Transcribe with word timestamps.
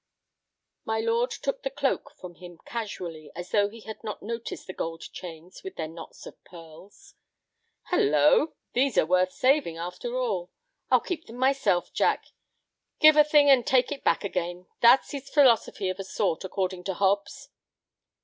My 0.83 0.99
lord 0.99 1.29
took 1.29 1.61
the 1.61 1.69
cloak 1.69 2.09
from 2.17 2.33
him 2.33 2.57
casually, 2.65 3.31
as 3.35 3.51
though 3.51 3.69
he 3.69 3.81
had 3.81 4.03
not 4.03 4.23
noticed 4.23 4.65
the 4.65 4.73
gold 4.73 5.01
chains 5.13 5.61
with 5.63 5.75
their 5.75 5.87
knots 5.87 6.25
of 6.25 6.43
pearls. 6.43 7.13
"Hallo! 7.83 8.55
these 8.73 8.97
are 8.97 9.05
worth 9.05 9.31
saving, 9.31 9.77
after 9.77 10.17
all. 10.17 10.49
I'll 10.89 11.01
keep 11.01 11.27
them 11.27 11.37
myself, 11.37 11.93
Jack. 11.93 12.29
Give 12.99 13.15
a 13.15 13.23
thing, 13.23 13.47
and 13.51 13.63
take 13.63 13.91
it 13.91 14.03
back 14.03 14.23
again. 14.23 14.65
That 14.79 15.13
is 15.13 15.29
philosophy 15.29 15.87
of 15.87 15.99
a 15.99 16.03
sort, 16.03 16.43
according 16.43 16.85
to 16.85 16.95
Hobbs." 16.95 17.49